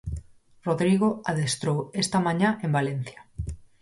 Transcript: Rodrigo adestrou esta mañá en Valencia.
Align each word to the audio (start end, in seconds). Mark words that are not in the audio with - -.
Rodrigo 0.67 1.09
adestrou 1.31 1.77
esta 2.03 2.19
mañá 2.27 2.49
en 2.65 2.71
Valencia. 2.77 3.19